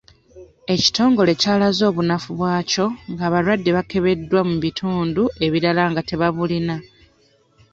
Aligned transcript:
Ekitongole 0.73 1.31
ky'alaze 1.41 1.83
obunafu 1.89 2.29
bwakyo 2.37 2.85
nga 3.11 3.23
abalwadde 3.27 3.69
bakebeddwa 3.77 4.41
mu 4.49 4.55
bitundu 4.63 5.23
ebirala 5.45 5.83
nga 5.91 6.01
tebabulina. 6.09 6.75